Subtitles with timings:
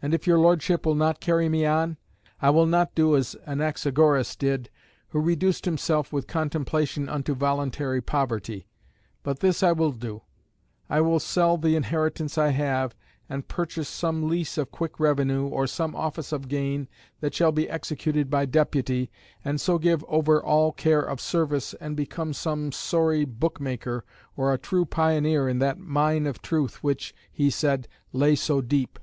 [0.00, 1.96] And if your Lordship will not carry me on,
[2.40, 4.70] I will not do as Anaxagoras did,
[5.08, 8.68] who reduced himself with contemplation unto voluntary poverty,
[9.24, 10.22] but this I will do
[10.88, 12.94] I will sell the inheritance I have,
[13.28, 16.86] and purchase some lease of quick revenue, or some office of gain
[17.18, 19.10] that shall be executed by deputy,
[19.44, 24.04] and so give over all care of service, and become some sorry book maker,
[24.36, 29.00] or a true pioneer in that mine of truth which (he said) lay so deep.